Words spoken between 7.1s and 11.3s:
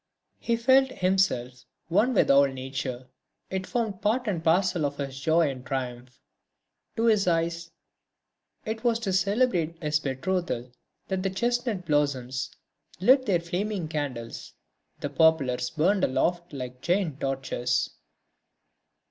eyes, it was to celebrate his betrothal that the